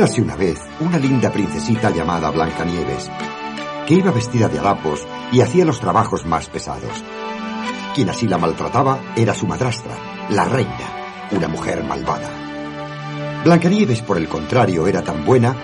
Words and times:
Érase 0.00 0.22
una 0.22 0.34
vez 0.34 0.58
una 0.80 0.96
linda 0.98 1.30
princesita 1.30 1.90
llamada 1.90 2.30
Blancanieves, 2.30 3.10
que 3.86 3.96
iba 3.96 4.10
vestida 4.10 4.48
de 4.48 4.58
harapos 4.58 5.06
y 5.30 5.42
hacía 5.42 5.66
los 5.66 5.78
trabajos 5.78 6.24
más 6.24 6.48
pesados. 6.48 7.04
Quien 7.94 8.08
así 8.08 8.26
la 8.26 8.38
maltrataba 8.38 8.98
era 9.14 9.34
su 9.34 9.46
madrastra, 9.46 9.94
la 10.30 10.46
reina, 10.46 11.28
una 11.32 11.48
mujer 11.48 11.84
malvada. 11.84 12.30
Blancanieves, 13.44 14.00
por 14.00 14.16
el 14.16 14.26
contrario, 14.26 14.86
era 14.86 15.02
tan 15.02 15.26
buena 15.26 15.54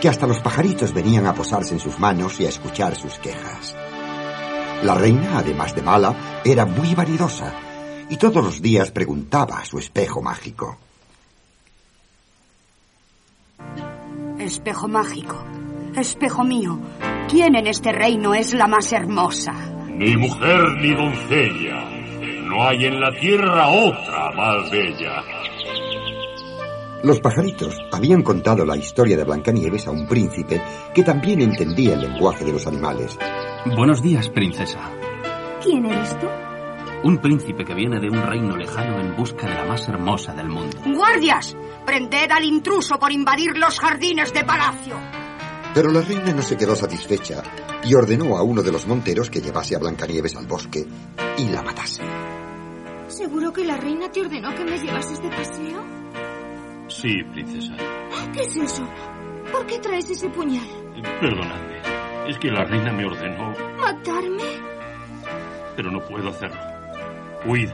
que 0.00 0.08
hasta 0.08 0.26
los 0.26 0.40
pajaritos 0.40 0.92
venían 0.92 1.28
a 1.28 1.34
posarse 1.34 1.72
en 1.72 1.78
sus 1.78 2.00
manos 2.00 2.40
y 2.40 2.46
a 2.46 2.48
escuchar 2.48 2.96
sus 2.96 3.20
quejas. 3.20 3.76
La 4.82 4.96
reina, 4.96 5.38
además 5.38 5.76
de 5.76 5.82
mala, 5.82 6.40
era 6.44 6.66
muy 6.66 6.96
vanidosa 6.96 7.54
y 8.10 8.16
todos 8.16 8.42
los 8.42 8.60
días 8.60 8.90
preguntaba 8.90 9.60
a 9.60 9.64
su 9.64 9.78
espejo 9.78 10.22
mágico. 10.22 10.76
Espejo 14.46 14.86
mágico, 14.86 15.44
espejo 15.96 16.44
mío, 16.44 16.78
¿quién 17.28 17.56
en 17.56 17.66
este 17.66 17.90
reino 17.90 18.32
es 18.32 18.54
la 18.54 18.68
más 18.68 18.92
hermosa? 18.92 19.52
Ni 19.88 20.16
mujer 20.16 20.62
ni 20.80 20.94
doncella. 20.94 21.90
No 22.44 22.62
hay 22.64 22.84
en 22.84 23.00
la 23.00 23.10
tierra 23.18 23.66
otra 23.66 24.30
más 24.36 24.70
bella. 24.70 25.20
Los 27.02 27.18
pajaritos 27.18 27.76
habían 27.90 28.22
contado 28.22 28.64
la 28.64 28.76
historia 28.76 29.16
de 29.16 29.24
Blancanieves 29.24 29.88
a 29.88 29.90
un 29.90 30.06
príncipe 30.06 30.62
que 30.94 31.02
también 31.02 31.40
entendía 31.40 31.94
el 31.94 32.02
lenguaje 32.02 32.44
de 32.44 32.52
los 32.52 32.68
animales. 32.68 33.18
Buenos 33.76 34.00
días, 34.00 34.28
princesa. 34.28 34.78
¿Quién 35.60 35.86
eres 35.86 36.16
tú? 36.20 36.45
Un 37.02 37.18
príncipe 37.18 37.64
que 37.64 37.74
viene 37.74 38.00
de 38.00 38.08
un 38.08 38.22
reino 38.22 38.56
lejano 38.56 38.98
en 39.00 39.14
busca 39.16 39.46
de 39.46 39.54
la 39.54 39.64
más 39.64 39.86
hermosa 39.88 40.32
del 40.34 40.48
mundo. 40.48 40.78
¡Guardias! 40.86 41.56
¡Prended 41.84 42.30
al 42.30 42.44
intruso 42.44 42.98
por 42.98 43.12
invadir 43.12 43.56
los 43.56 43.78
jardines 43.78 44.32
de 44.32 44.44
palacio! 44.44 44.96
Pero 45.74 45.90
la 45.92 46.00
reina 46.00 46.32
no 46.32 46.42
se 46.42 46.56
quedó 46.56 46.74
satisfecha 46.74 47.42
y 47.84 47.94
ordenó 47.94 48.36
a 48.38 48.42
uno 48.42 48.62
de 48.62 48.72
los 48.72 48.86
monteros 48.86 49.30
que 49.30 49.40
llevase 49.40 49.76
a 49.76 49.78
Blancanieves 49.78 50.34
al 50.36 50.46
bosque 50.46 50.84
y 51.36 51.48
la 51.50 51.62
matase. 51.62 52.02
¿Seguro 53.08 53.52
que 53.52 53.64
la 53.64 53.76
reina 53.76 54.10
te 54.10 54.22
ordenó 54.22 54.54
que 54.54 54.64
me 54.64 54.78
llevases 54.78 55.20
de 55.22 55.28
paseo? 55.28 55.84
Sí, 56.88 57.22
princesa. 57.32 57.74
¿Qué 58.32 58.40
es 58.42 58.56
eso? 58.56 58.88
¿Por 59.52 59.66
qué 59.66 59.78
traes 59.78 60.10
ese 60.10 60.28
puñal? 60.30 60.66
Perdonadme. 61.20 61.76
Es 62.28 62.38
que 62.38 62.48
la 62.50 62.64
reina 62.64 62.92
me 62.92 63.04
ordenó, 63.04 63.52
¿Matarme? 63.78 64.42
pero 65.76 65.90
no 65.90 66.00
puedo 66.00 66.30
hacerlo. 66.30 66.56
Huid. 67.46 67.70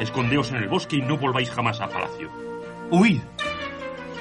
Escondeos 0.00 0.50
en 0.50 0.56
el 0.56 0.68
bosque 0.68 0.96
y 0.96 1.02
no 1.02 1.16
volváis 1.16 1.50
jamás 1.50 1.80
a 1.80 1.88
palacio. 1.88 2.30
Huid. 2.90 3.20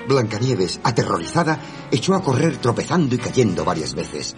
Blancanieves, 0.07 0.79
aterrorizada, 0.83 1.59
echó 1.91 2.15
a 2.15 2.23
correr 2.23 2.55
tropezando 2.57 3.13
y 3.13 3.17
cayendo 3.17 3.65
varias 3.65 3.93
veces, 3.93 4.35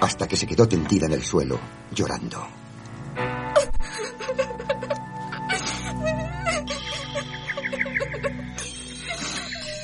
hasta 0.00 0.28
que 0.28 0.36
se 0.36 0.46
quedó 0.46 0.68
tendida 0.68 1.06
en 1.06 1.14
el 1.14 1.22
suelo, 1.22 1.58
llorando. 1.90 2.46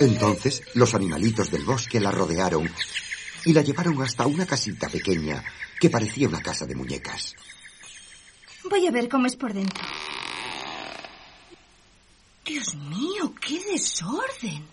Entonces 0.00 0.62
los 0.74 0.94
animalitos 0.94 1.50
del 1.50 1.64
bosque 1.64 2.00
la 2.00 2.10
rodearon 2.10 2.68
y 3.46 3.52
la 3.54 3.62
llevaron 3.62 4.02
hasta 4.02 4.26
una 4.26 4.44
casita 4.44 4.88
pequeña 4.88 5.42
que 5.80 5.88
parecía 5.88 6.28
una 6.28 6.42
casa 6.42 6.66
de 6.66 6.74
muñecas. 6.74 7.34
Voy 8.68 8.86
a 8.86 8.90
ver 8.90 9.08
cómo 9.08 9.26
es 9.26 9.36
por 9.36 9.52
dentro. 9.52 9.84
Dios 12.44 12.74
mío, 12.74 13.34
qué 13.40 13.60
desorden. 13.72 14.66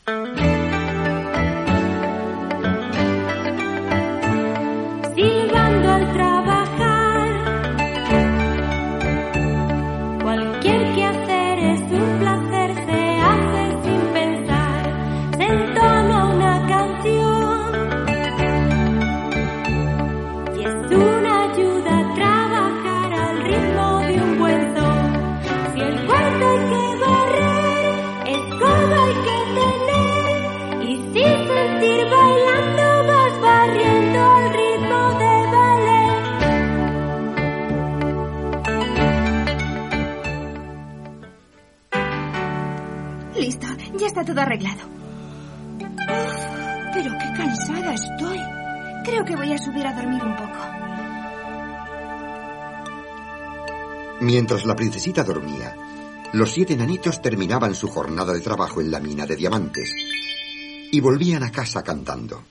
Pero 47.02 47.18
qué 47.18 47.32
cansada 47.34 47.94
estoy. 47.94 48.40
Creo 49.06 49.24
que 49.24 49.36
voy 49.36 49.54
a 49.54 49.58
subir 49.58 49.88
a 49.88 49.94
dormir 49.94 50.22
un 50.22 50.36
poco. 50.36 50.60
Mientras 54.20 54.66
la 54.66 54.76
princesita 54.76 55.24
dormía, 55.24 55.74
los 56.34 56.52
siete 56.52 56.74
enanitos 56.74 57.22
terminaban 57.22 57.74
su 57.74 57.88
jornada 57.88 58.34
de 58.34 58.42
trabajo 58.42 58.82
en 58.82 58.92
la 58.92 59.00
mina 59.00 59.26
de 59.26 59.38
diamantes 59.38 59.96
y 60.92 61.00
volvían 61.00 61.44
a 61.44 61.52
casa 61.52 61.84
cantando. 61.84 62.44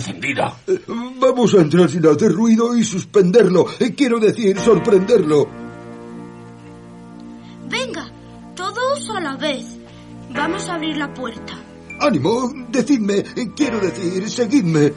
Encendida. 0.00 0.56
Vamos 1.20 1.54
a 1.54 1.58
entrar 1.58 1.88
sin 1.90 2.06
hacer 2.06 2.32
ruido 2.32 2.76
y 2.76 2.82
suspenderlo. 2.84 3.66
Eh, 3.78 3.94
Quiero 3.94 4.18
decir, 4.18 4.58
sorprenderlo. 4.58 5.48
Venga, 7.68 8.10
todos 8.56 9.10
a 9.10 9.20
la 9.20 9.36
vez. 9.36 9.78
Vamos 10.30 10.68
a 10.68 10.74
abrir 10.74 10.96
la 10.96 11.12
puerta. 11.12 11.54
Ánimo, 12.00 12.50
decidme, 12.70 13.18
eh, 13.18 13.50
quiero 13.54 13.78
decir, 13.78 14.28
seguidme. 14.30 14.92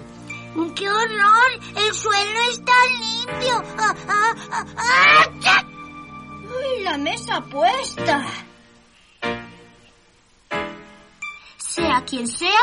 ¡Qué 0.75 0.89
horror! 0.89 1.51
El 1.75 1.93
suelo 1.93 2.39
está 2.51 2.73
limpio. 3.01 3.63
Ah, 3.77 3.95
ah, 4.07 4.35
ah, 4.51 4.65
ah, 4.77 5.25
¡Ah! 5.45 5.63
¡Uy, 6.43 6.83
la 6.83 6.97
mesa 6.97 7.41
puesta! 7.51 8.25
Sea 11.93 12.05
quien 12.05 12.27
sea, 12.27 12.61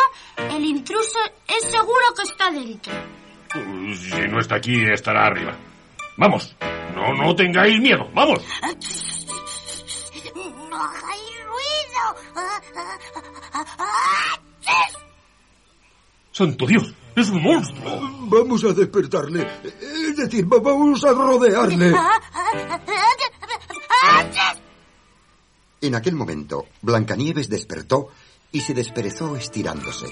el 0.57 0.65
intruso 0.65 1.19
es 1.47 1.71
seguro 1.71 2.01
que 2.17 2.23
está 2.25 2.51
dentro. 2.51 2.93
Si 3.95 4.27
no 4.29 4.41
está 4.41 4.57
aquí, 4.57 4.83
estará 4.83 5.27
arriba. 5.27 5.57
Vamos. 6.17 6.57
No, 6.97 7.15
no 7.15 7.33
tengáis 7.37 7.79
miedo. 7.81 8.09
Vamos. 8.13 8.41
¡No 10.69 10.77
hagáis 10.77 11.31
ruido! 11.47 12.17
Santo 16.33 16.67
Dios, 16.67 16.93
es 17.15 17.29
un 17.29 17.41
monstruo. 17.41 18.01
Vamos 18.23 18.65
a 18.65 18.73
despertarle. 18.73 19.47
Es 19.63 20.17
decir, 20.17 20.53
va- 20.53 20.59
vamos 20.59 21.05
a 21.05 21.13
rodearle. 21.13 21.93
Ah, 21.95 22.21
ah, 22.35 22.81
ah. 24.03 24.55
En 25.83 25.95
aquel 25.95 26.15
momento, 26.17 26.67
Blancanieves 26.83 27.49
despertó 27.49 28.09
y 28.53 28.61
se 28.61 28.75
desperezó 28.75 29.37
estirándose. 29.37 30.07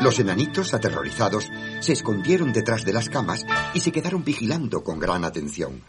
Los 0.00 0.18
enanitos, 0.18 0.72
aterrorizados, 0.72 1.48
se 1.80 1.92
escondieron 1.92 2.52
detrás 2.52 2.84
de 2.84 2.92
las 2.92 3.10
camas 3.10 3.44
y 3.74 3.80
se 3.80 3.92
quedaron 3.92 4.24
vigilando 4.24 4.82
con 4.82 4.98
gran 4.98 5.24
atención. 5.24 5.82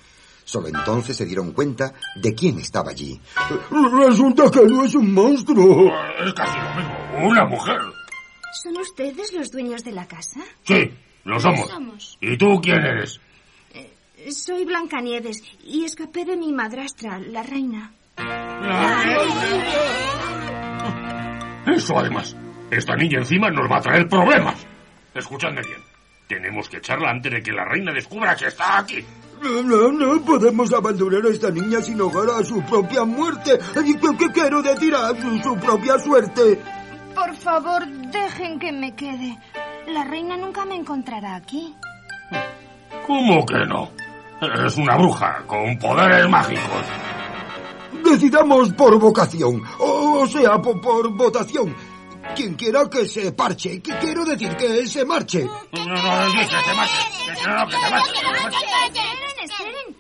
Solo 0.44 0.68
entonces 0.68 1.16
se 1.16 1.26
dieron 1.26 1.54
cuenta 1.54 1.94
de 2.16 2.36
quién 2.36 2.60
estaba 2.60 2.92
allí. 2.92 3.20
Resulta 3.70 4.52
que 4.52 4.66
no 4.66 4.84
es 4.84 4.96
un 4.96 5.14
monstruo. 5.14 5.92
Es 6.26 6.34
casi 6.34 6.58
lo 6.60 6.76
mismo. 6.76 7.30
Una 7.30 7.46
mujer. 7.46 7.80
¿Son 8.62 8.78
ustedes 8.78 9.32
los 9.32 9.50
dueños 9.50 9.84
de 9.84 9.94
la 9.94 10.08
casa? 10.08 10.42
Sí, 10.64 10.92
lo 11.24 11.40
somos. 11.40 11.70
Somos. 11.70 12.18
¿Y 12.20 12.38
tú 12.38 12.60
quién 12.62 12.80
eres? 12.80 13.22
Soy 14.30 14.66
Blancanieves 14.66 15.42
y 15.64 15.84
escapé 15.86 16.26
de 16.26 16.36
mi 16.36 16.52
madrastra, 16.52 17.18
la 17.18 17.44
reina. 17.44 17.94
Eso 21.66 21.98
además. 21.98 22.36
Esta 22.70 22.96
niña 22.96 23.20
encima 23.20 23.50
nos 23.50 23.70
va 23.70 23.78
a 23.78 23.82
traer 23.82 24.08
problemas. 24.08 24.66
Escuchadme 25.14 25.62
bien. 25.62 25.80
Tenemos 26.28 26.70
que 26.70 26.78
echarla 26.78 27.10
antes 27.10 27.32
de 27.32 27.44
que 27.44 27.52
la 27.52 27.66
reina 27.66 27.92
descubra 27.92 28.36
que 28.36 28.48
está 28.48 28.78
aquí. 28.80 29.04
No, 29.42 29.92
no 29.92 30.22
podemos 30.24 30.72
abandonar 30.72 31.26
a 31.26 31.30
esta 31.30 31.50
niña 31.50 31.82
sin 31.82 32.00
hogar 32.00 32.30
a 32.40 32.44
su 32.44 32.62
propia 32.64 33.04
muerte. 33.04 33.60
¿Qué, 33.74 34.18
qué 34.18 34.32
quiero 34.32 34.62
decir? 34.62 34.94
A 34.96 35.10
su, 35.20 35.40
su 35.40 35.58
propia 35.58 35.98
suerte. 36.00 36.60
Por 37.14 37.36
favor, 37.36 37.86
dejen 37.88 38.60
que 38.60 38.72
me 38.72 38.96
quede. 38.96 39.38
La 39.88 40.04
reina 40.06 40.38
nunca 40.38 40.64
me 40.66 40.76
encontrará 40.76 41.36
aquí. 41.36 41.76
¿Cómo 43.06 43.46
que 43.46 43.66
no? 43.66 43.90
Es 44.66 44.78
una 44.78 44.96
bruja 44.96 45.44
con 45.46 45.78
poderes 45.78 46.30
mágicos. 46.30 46.86
Decidamos 48.04 48.74
por 48.74 48.98
vocación, 49.00 49.62
o 49.80 50.26
sea, 50.28 50.62
por, 50.62 50.80
por 50.82 51.10
votación. 51.16 51.76
Quien 52.36 52.54
quiera 52.56 52.88
que 52.90 53.08
se 53.08 53.32
parche, 53.34 53.82
que 53.82 53.98
quiero 53.98 54.24
decir 54.24 54.56
que 54.56 54.86
se 54.88 55.04
marche. 55.06 55.44
No, 55.44 55.86
no, 55.86 55.96
no, 55.96 56.32
que 56.32 56.46
se 56.46 56.74
marche. 56.76 57.08
Que 57.26 57.48
no, 57.48 57.68
que 57.68 57.76
se 57.76 57.92
marche. 57.92 58.12
que 58.12 58.20
se 58.20 58.32
marche. 58.32 58.58
Esperen, 58.86 59.44
esperen. 59.44 59.96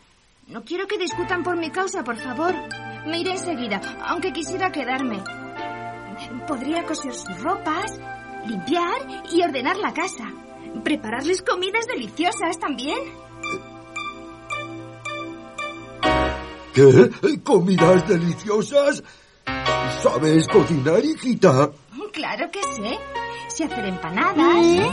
No 0.48 0.64
quiero 0.64 0.88
que 0.88 0.98
discutan 0.98 1.44
por 1.44 1.58
mi 1.58 1.70
causa, 1.72 2.04
por 2.04 2.18
favor. 2.18 2.54
Me 3.06 3.20
iré 3.20 3.32
enseguida, 3.32 3.82
aunque 4.06 4.32
quisiera 4.32 4.72
quedarme. 4.72 5.22
Podría 6.48 6.86
coser 6.86 7.14
sus 7.14 7.42
ropas, 7.42 8.00
limpiar 8.46 9.24
y 9.32 9.42
ordenar 9.42 9.78
la 9.78 9.94
casa. 9.94 10.32
Prepararles 10.84 11.42
comidas 11.42 11.88
deliciosas 11.88 12.60
también. 12.60 13.00
¿Qué? 16.73 17.09
¿Comidas 17.44 18.07
deliciosas? 18.07 19.03
¿Sabes 20.01 20.47
cocinar, 20.47 21.03
hijita? 21.03 21.69
Claro 22.13 22.50
que 22.51 22.63
sé. 22.63 23.00
Sé 23.50 23.65
hacer 23.65 23.85
empanadas, 23.85 24.35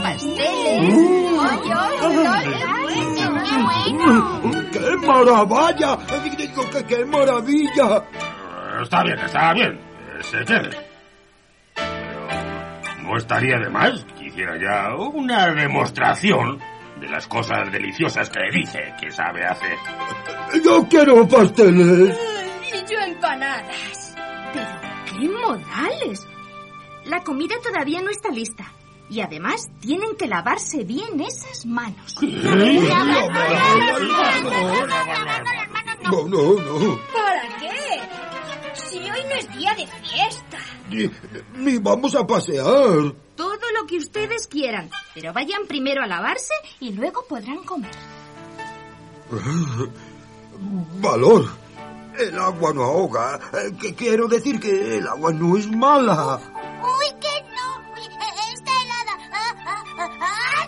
pasteles, 0.03 0.95
pollos, 1.31 1.91
¡Qué 4.71 5.07
maravilla! 5.07 5.97
Digo 6.37 6.69
que 6.69 6.83
qué 6.85 7.05
maravilla. 7.05 8.03
Está 8.81 9.03
bien, 9.03 9.19
está 9.19 9.53
bien. 9.53 9.79
Se 10.21 10.43
quede. 10.45 10.69
Pero 11.75 13.03
no 13.03 13.17
estaría 13.17 13.57
de 13.59 13.69
más 13.69 14.05
que 14.17 14.25
hiciera 14.25 14.57
ya 14.57 14.95
una 14.95 15.47
demostración 15.53 16.59
de 16.99 17.07
las 17.09 17.27
cosas 17.27 17.71
deliciosas 17.71 18.29
que 18.29 18.39
dice 18.51 18.79
que 18.99 19.11
sabe 19.11 19.45
hacer. 19.45 19.77
Yo 20.63 20.87
quiero 20.89 21.27
pasteles. 21.27 22.17
Y 22.73 22.91
yo 22.91 22.99
empanadas. 22.99 24.15
Pero 24.53 24.67
qué 25.05 25.29
modales. 25.29 26.27
La 27.05 27.23
comida 27.23 27.55
todavía 27.63 28.01
no 28.01 28.09
está 28.09 28.29
lista. 28.29 28.71
Y 29.09 29.21
además 29.21 29.67
tienen 29.79 30.15
que 30.15 30.27
lavarse 30.27 30.83
bien 30.83 31.19
esas 31.19 31.65
manos. 31.65 32.15
No, 36.03 36.27
no, 36.27 36.53
no. 36.53 36.99
¿Para 37.13 37.57
qué? 37.59 38.01
Si 38.73 38.97
hoy 38.97 39.23
no 39.27 39.35
es 39.35 39.57
día 39.57 39.73
de 39.75 39.87
fiesta. 39.87 40.57
Ni, 40.89 41.09
ni 41.55 41.77
vamos 41.79 42.15
a 42.15 42.25
pasear. 42.25 43.13
Que 43.89 43.97
ustedes 43.97 44.47
quieran. 44.47 44.91
Pero 45.15 45.33
vayan 45.33 45.65
primero 45.67 46.03
a 46.03 46.07
lavarse 46.07 46.53
y 46.79 46.91
luego 46.93 47.25
podrán 47.27 47.63
comer. 47.63 47.89
Valor. 51.01 51.49
El 52.17 52.37
agua 52.37 52.71
no 52.73 52.83
ahoga. 52.83 53.39
Eh, 53.53 53.71
Que 53.81 53.95
quiero 53.95 54.27
decir 54.27 54.59
que 54.59 54.97
el 54.97 55.07
agua 55.07 55.31
no 55.33 55.57
es 55.57 55.65
mala. 55.67 56.35
Uy, 56.37 57.19
que 57.19 57.41
no. 57.55 57.95
Está 58.53 58.71
helada. 58.83 59.17
Ah, 59.31 59.55
ah, 59.97 60.09
ah. 60.21 60.67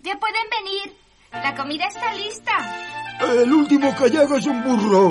Ya 0.00 0.16
pueden 0.18 0.46
venir. 0.50 0.96
La 1.32 1.54
comida 1.56 1.86
está 1.86 2.14
lista. 2.14 2.86
El 3.20 3.52
último 3.52 3.94
que 3.96 4.08
llega 4.10 4.36
es 4.38 4.46
un 4.46 4.62
burro. 4.62 5.10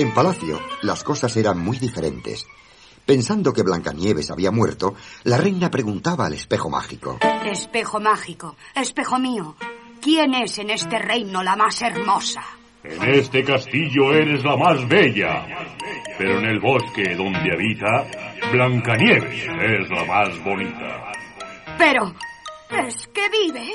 En 0.00 0.14
Palacio, 0.14 0.58
las 0.80 1.04
cosas 1.04 1.36
eran 1.36 1.58
muy 1.58 1.76
diferentes. 1.76 2.46
Pensando 3.04 3.52
que 3.52 3.62
Blancanieves 3.62 4.30
había 4.30 4.50
muerto, 4.50 4.94
la 5.24 5.36
reina 5.36 5.70
preguntaba 5.70 6.24
al 6.24 6.32
espejo 6.32 6.70
mágico. 6.70 7.18
Espejo 7.44 8.00
mágico, 8.00 8.56
espejo 8.74 9.18
mío, 9.18 9.56
¿quién 10.00 10.32
es 10.32 10.56
en 10.56 10.70
este 10.70 10.98
reino 10.98 11.42
la 11.42 11.54
más 11.54 11.82
hermosa? 11.82 12.42
En 12.82 13.10
este 13.10 13.44
castillo 13.44 14.14
eres 14.14 14.42
la 14.42 14.56
más 14.56 14.88
bella, 14.88 15.46
pero 16.16 16.38
en 16.38 16.46
el 16.46 16.60
bosque 16.60 17.14
donde 17.14 17.52
habita, 17.52 18.06
Blancanieves 18.50 19.44
es 19.44 19.90
la 19.90 20.04
más 20.06 20.42
bonita. 20.42 21.12
Pero, 21.76 22.14
¿es 22.86 23.06
que 23.08 23.28
vive? 23.28 23.74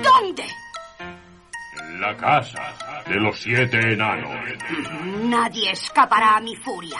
¿Dónde? 0.00 0.44
En 1.80 2.00
la 2.00 2.16
casa 2.16 2.87
de 3.08 3.16
los 3.16 3.38
siete 3.40 3.78
enanos. 3.92 4.30
Nadie 5.24 5.72
escapará 5.72 6.36
a 6.36 6.40
mi 6.40 6.54
furia. 6.56 6.98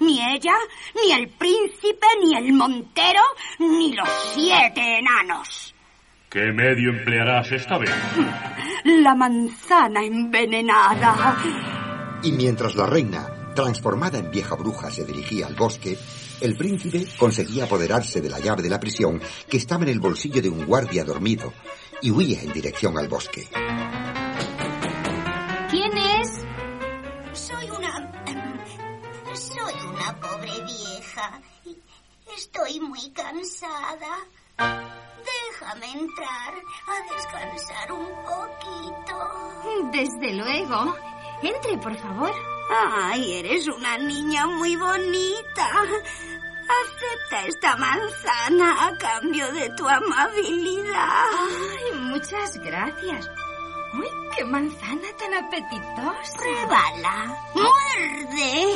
Ni 0.00 0.20
ella, 0.20 0.54
ni 0.94 1.12
el 1.12 1.28
príncipe, 1.28 2.06
ni 2.20 2.36
el 2.36 2.52
montero, 2.52 3.22
ni 3.58 3.94
los 3.94 4.08
siete 4.34 4.98
enanos. 4.98 5.74
¿Qué 6.28 6.52
medio 6.52 6.90
emplearás 6.90 7.52
esta 7.52 7.78
vez? 7.78 7.94
La 8.84 9.14
manzana 9.14 10.04
envenenada. 10.04 11.36
Y 12.24 12.32
mientras 12.32 12.74
la 12.74 12.86
reina, 12.86 13.26
transformada 13.54 14.18
en 14.18 14.30
vieja 14.30 14.56
bruja, 14.56 14.90
se 14.90 15.04
dirigía 15.04 15.46
al 15.46 15.54
bosque, 15.54 15.96
el 16.40 16.56
príncipe 16.56 17.06
conseguía 17.16 17.64
apoderarse 17.64 18.20
de 18.20 18.28
la 18.28 18.40
llave 18.40 18.62
de 18.62 18.70
la 18.70 18.80
prisión 18.80 19.22
que 19.48 19.58
estaba 19.58 19.84
en 19.84 19.90
el 19.90 20.00
bolsillo 20.00 20.42
de 20.42 20.48
un 20.48 20.66
guardia 20.66 21.04
dormido 21.04 21.52
y 22.02 22.10
huía 22.10 22.42
en 22.42 22.52
dirección 22.52 22.98
al 22.98 23.08
bosque. 23.08 23.48
Soy 29.34 29.74
una 29.88 30.14
pobre 30.20 30.52
vieja. 30.64 31.40
y 31.64 31.76
Estoy 32.36 32.78
muy 32.80 33.10
cansada. 33.10 34.18
Déjame 34.58 35.90
entrar 35.90 36.54
a 36.86 37.14
descansar 37.14 37.92
un 37.92 38.06
poquito. 38.22 39.90
Desde 39.92 40.34
luego. 40.34 40.96
Entre, 41.42 41.76
por 41.78 41.96
favor. 41.96 42.32
Ay, 42.70 43.40
eres 43.40 43.66
una 43.66 43.98
niña 43.98 44.46
muy 44.46 44.76
bonita. 44.76 45.68
Acepta 46.64 47.46
esta 47.46 47.76
manzana 47.76 48.86
a 48.86 48.98
cambio 48.98 49.52
de 49.52 49.68
tu 49.70 49.88
amabilidad. 49.88 51.26
Ay, 51.32 51.98
muchas 51.98 52.56
gracias. 52.58 53.28
¡Uy, 53.98 54.08
qué 54.36 54.44
manzana 54.44 55.08
tan 55.18 55.34
apetitosa! 55.34 56.36
Pruébala. 56.36 57.36
Muerde. 57.54 58.66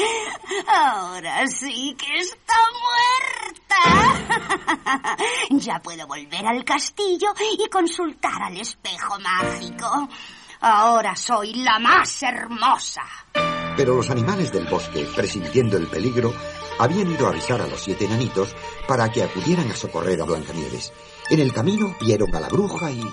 Ahora 0.66 1.46
sí 1.46 1.96
que 1.98 2.18
está 2.18 2.54
muerta. 2.82 4.36
Ya 5.50 5.78
puedo 5.80 6.06
volver 6.06 6.46
al 6.46 6.64
castillo 6.64 7.28
y 7.58 7.68
consultar 7.68 8.42
al 8.42 8.56
espejo 8.56 9.18
mágico. 9.20 10.08
Ahora 10.60 11.14
soy 11.16 11.54
la 11.54 11.78
más 11.78 12.22
hermosa. 12.22 13.02
Pero 13.76 13.96
los 13.96 14.10
animales 14.10 14.52
del 14.52 14.66
bosque, 14.66 15.06
presintiendo 15.14 15.76
el 15.76 15.86
peligro, 15.86 16.32
habían 16.80 17.10
ido 17.10 17.26
a 17.26 17.30
avisar 17.30 17.60
a 17.60 17.66
los 17.66 17.78
siete 17.78 18.06
enanitos 18.06 18.56
para 18.88 19.10
que 19.12 19.22
acudieran 19.22 19.70
a 19.70 19.76
socorrer 19.76 20.20
a 20.20 20.24
Blancanieves. 20.24 20.92
En 21.28 21.40
el 21.40 21.52
camino 21.52 21.94
vieron 22.00 22.34
a 22.34 22.40
la 22.40 22.48
bruja 22.48 22.90
y... 22.90 23.04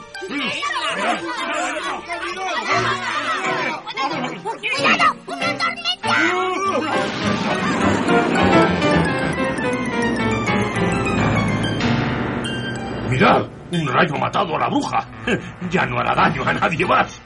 ¡Mirad! 13.10 13.48
¡Un 13.72 13.88
rayo 13.88 14.16
matado 14.16 14.56
a 14.56 14.60
la 14.60 14.70
bruja! 14.70 15.10
Ya 15.70 15.86
no 15.86 16.00
hará 16.00 16.16
daño 16.16 16.44
a 16.46 16.54
nadie 16.54 16.86
más. 16.86 17.22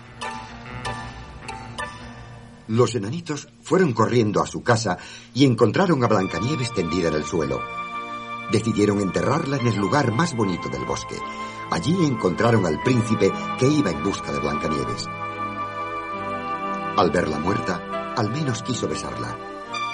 Los 2.72 2.96
enanitos 2.96 3.50
fueron 3.62 3.92
corriendo 3.92 4.42
a 4.42 4.48
su 4.48 4.64
casa 4.64 4.98
y 5.34 5.44
encontraron 5.44 6.02
a 6.06 6.08
Blancanieves 6.08 6.74
tendida 6.74 7.10
en 7.10 7.16
el 7.16 7.26
suelo. 7.26 7.60
Decidieron 8.50 9.02
enterrarla 9.02 9.58
en 9.58 9.68
el 9.68 9.76
lugar 9.76 10.14
más 10.14 10.34
bonito 10.34 10.70
del 10.70 10.86
bosque. 10.86 11.18
Allí 11.70 11.94
encontraron 12.06 12.66
al 12.66 12.82
príncipe 12.82 13.30
que 13.60 13.68
iba 13.68 13.92
en 13.92 14.02
busca 14.02 14.32
de 14.32 14.40
Blancanieves. 14.40 15.06
Al 16.96 17.12
verla 17.12 17.40
muerta, 17.40 18.14
al 18.16 18.30
menos 18.30 18.64
quiso 18.64 18.88
besarla, 18.88 19.38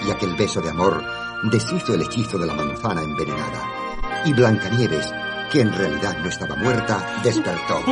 y 0.06 0.12
aquel 0.12 0.36
beso 0.36 0.60
de 0.60 0.70
amor 0.70 1.02
deshizo 1.50 1.94
el 1.94 2.02
hechizo 2.02 2.38
de 2.38 2.46
la 2.46 2.54
manzana 2.54 3.02
envenenada. 3.02 4.22
Y 4.24 4.32
Blancanieves, 4.34 5.12
que 5.50 5.62
en 5.62 5.72
realidad 5.72 6.16
no 6.22 6.28
estaba 6.28 6.54
muerta, 6.54 7.20
despertó. 7.24 7.82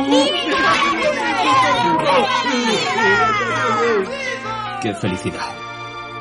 ¡Qué 4.81 4.93
felicidad! 4.93 5.55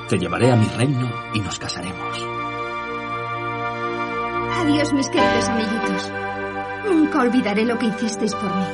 Te 0.09 0.19
llevaré 0.19 0.51
a 0.51 0.57
mi 0.57 0.67
reino 0.67 1.13
y 1.35 1.41
nos 1.41 1.59
casaremos. 1.59 2.27
Adiós, 4.61 4.93
mis 4.95 5.09
queridos 5.09 5.49
amiguitos. 5.49 6.11
Nunca 6.89 7.21
olvidaré 7.21 7.65
lo 7.65 7.79
que 7.79 7.87
hicisteis 7.87 8.35
por 8.35 8.55
mí. 8.55 8.65